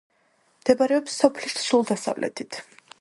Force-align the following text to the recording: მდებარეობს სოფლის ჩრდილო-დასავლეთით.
მდებარეობს 0.61 1.19
სოფლის 1.23 1.57
ჩრდილო-დასავლეთით. 1.59 2.63